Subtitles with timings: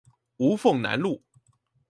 [0.39, 1.21] 吳鳳南路